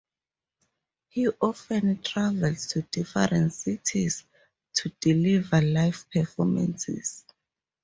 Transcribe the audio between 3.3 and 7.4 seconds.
cities to deliver live performances.